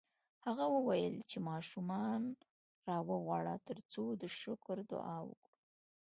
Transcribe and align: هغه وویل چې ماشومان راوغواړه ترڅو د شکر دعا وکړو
هغه 0.45 0.65
وویل 0.75 1.15
چې 1.29 1.37
ماشومان 1.49 2.21
راوغواړه 2.87 3.55
ترڅو 3.67 4.03
د 4.21 4.23
شکر 4.41 4.77
دعا 4.91 5.17
وکړو 5.29 5.51